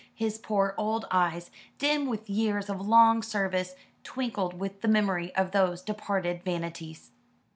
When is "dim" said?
1.77-2.07